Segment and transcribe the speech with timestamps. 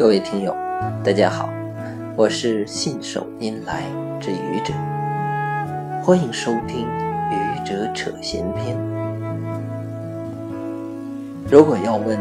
[0.00, 0.56] 各位听友，
[1.04, 1.50] 大家好，
[2.16, 3.82] 我是信手拈来
[4.18, 4.72] 之愚者，
[6.02, 6.88] 欢迎收听
[7.30, 8.74] 愚者扯闲篇。
[11.50, 12.18] 如果要问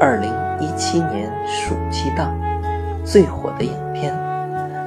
[0.00, 2.36] 二零一七年暑期档
[3.04, 4.12] 最火的影片，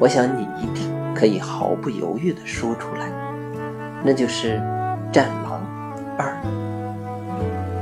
[0.00, 3.06] 我想你一定可以毫不犹豫地说出来，
[4.02, 4.54] 那就是
[5.12, 5.60] 《战狼
[6.16, 6.26] 二》。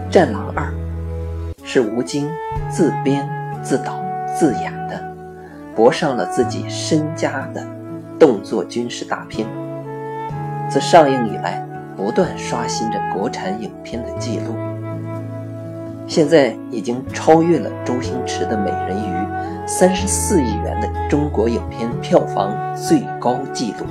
[0.12, 0.64] 《战狼二》
[1.64, 2.29] 是吴京
[2.68, 3.25] 自编
[3.63, 4.07] 自导。
[4.39, 5.03] 自演的，
[5.75, 7.67] 搏上了自己身家的
[8.21, 9.45] 动作军事大片，
[10.71, 11.67] 自上映以来
[11.97, 14.55] 不断刷新着国产影片的记录，
[16.07, 19.13] 现在已经超越了周星驰的《美人鱼》
[19.67, 23.86] 三十四亿元的中国影片票房最高纪录。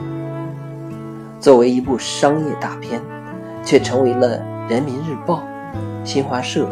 [1.41, 3.01] 作为一部商业大片，
[3.65, 5.43] 却成为了人民日报、
[6.05, 6.69] 新华社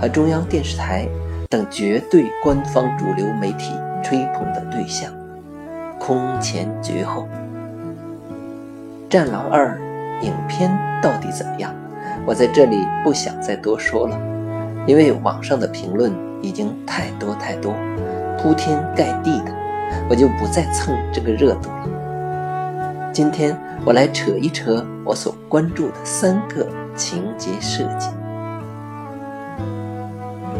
[0.00, 1.06] 和中央电视台。
[1.50, 3.72] 等绝对官方主流媒体
[4.04, 5.10] 吹捧的对象，
[5.98, 7.22] 空前绝后。
[9.08, 9.78] 《战狼二》
[10.22, 10.70] 影片
[11.02, 11.74] 到底怎么样？
[12.26, 14.20] 我在这里不想再多说了，
[14.86, 17.72] 因为网上的评论已经太多太多，
[18.38, 19.50] 铺天盖地的，
[20.10, 23.10] 我就不再蹭这个热度了。
[23.10, 28.10] 今天我来扯一扯我所关注的三个情节设计。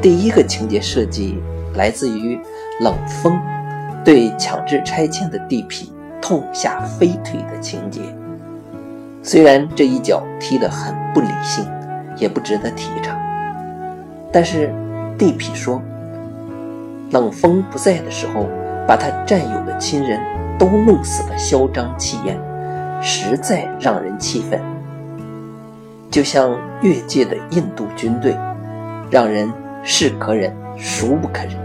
[0.01, 1.39] 第一个情节设计
[1.75, 2.39] 来自于
[2.81, 3.37] 冷风
[4.05, 5.89] 对强制拆迁的地痞
[6.23, 8.01] 痛下飞腿的情节。
[9.25, 11.67] 虽然这一脚踢得很不理性，
[12.17, 13.19] 也不值得提倡，
[14.33, 14.73] 但是
[15.19, 15.83] 地痞说，
[17.11, 18.47] 冷风不在的时候，
[18.87, 20.21] 把他战友的亲人
[20.57, 22.39] 都弄死的嚣张气焰，
[23.03, 24.61] 实在让人气愤。
[26.09, 28.37] 就像越界的印度军队，
[29.11, 29.53] 让人。
[29.91, 31.57] 是可忍，孰不可忍？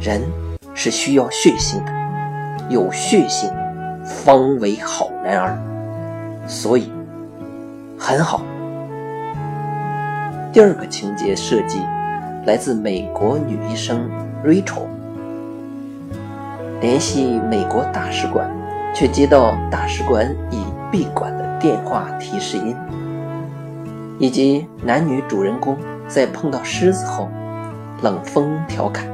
[0.00, 0.22] 人
[0.72, 1.92] 是需要血性的，
[2.70, 3.52] 有血性
[4.02, 5.58] 方为好男儿，
[6.48, 6.90] 所以
[7.98, 8.40] 很好。
[10.50, 11.78] 第二个情节设计
[12.46, 14.08] 来自美国女医生
[14.42, 14.86] Rachel，
[16.80, 18.50] 联系美国大使馆，
[18.94, 22.74] 却接到大使馆已闭馆的电话提示音，
[24.18, 25.76] 以及男女主人公
[26.08, 27.28] 在碰到狮子后。
[28.02, 29.06] 冷风调侃：“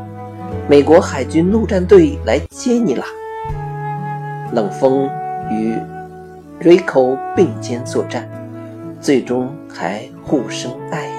[0.67, 3.05] 美国海军陆战队来接你啦！”
[4.53, 5.07] 冷风
[5.51, 5.77] 与
[6.59, 8.27] Rico 并肩作战，
[8.99, 11.13] 最终还互生爱意。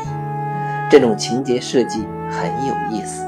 [0.89, 1.99] 这种情节设计
[2.31, 3.23] 很有意思。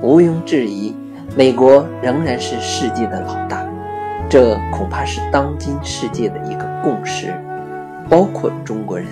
[0.00, 0.94] 毋庸置疑，
[1.36, 3.62] 美国仍然是世界的老大，
[4.30, 7.34] 这恐怕是当今世界的一个共识，
[8.08, 9.06] 包括中国人。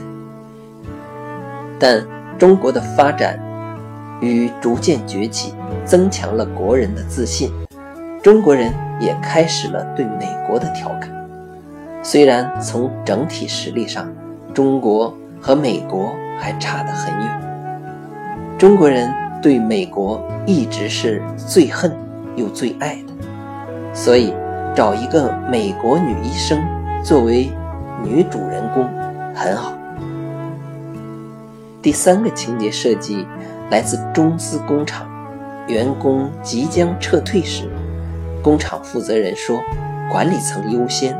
[1.78, 2.02] 但。
[2.38, 3.38] 中国的发展
[4.20, 7.50] 与逐渐崛起，增强了国人的自信。
[8.22, 11.10] 中国人也开始了对美国的调侃。
[12.02, 14.06] 虽然从整体实力上，
[14.52, 17.40] 中国和美国还差得很远。
[18.58, 21.94] 中国人对美国一直是最恨
[22.34, 24.32] 又最爱的，所以
[24.74, 26.58] 找一个美国女医生
[27.02, 27.50] 作为
[28.02, 28.88] 女主人公
[29.34, 29.72] 很好。
[31.84, 33.26] 第三个情节设计
[33.70, 35.06] 来自中资工厂，
[35.68, 37.68] 员工即将撤退时，
[38.42, 39.60] 工厂负责人说
[40.10, 41.14] ：“管理层优先。”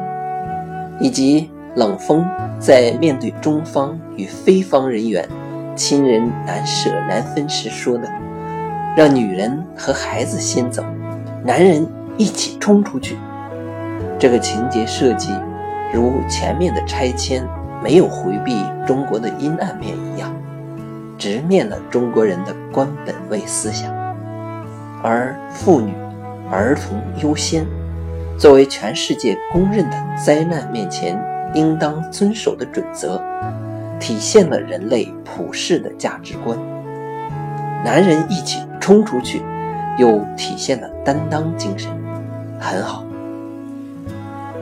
[0.98, 2.26] 以及冷风
[2.58, 5.28] 在面对中方与非方人员
[5.76, 8.08] 亲人难舍难分时说的
[8.96, 10.82] ：“让女人和孩子先走，
[11.44, 11.86] 男人
[12.16, 13.18] 一起冲出去。”
[14.18, 15.30] 这个情节设计，
[15.92, 17.46] 如前面的拆迁
[17.82, 20.34] 没有回避中国的阴暗面一样。
[21.16, 23.92] 直面了中国人的官本位思想，
[25.02, 25.92] 而妇女、
[26.50, 27.66] 儿童优先，
[28.38, 31.18] 作为全世界公认的灾难面前
[31.54, 33.20] 应当遵守的准则，
[34.00, 36.58] 体现了人类普世的价值观。
[37.84, 39.42] 男人一起冲出去，
[39.98, 41.90] 又体现了担当精神，
[42.58, 43.04] 很好。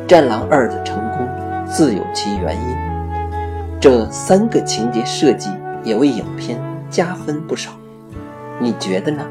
[0.06, 1.26] 《战狼二》的成功
[1.66, 2.76] 自有其原因，
[3.80, 5.48] 这三个情节设计。
[5.84, 7.70] 也为影片加分不少，
[8.60, 9.24] 你觉得呢？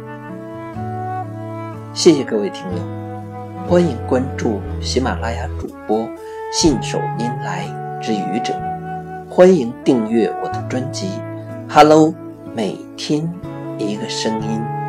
[1.93, 6.07] 谢谢各位听友，欢迎关注喜马拉雅主播
[6.51, 7.65] 信手拈来
[8.01, 8.53] 之愚者，
[9.29, 11.07] 欢迎订阅我的专辑
[11.73, 12.07] 《Hello》，
[12.53, 13.29] 每天
[13.77, 14.80] 一个声音。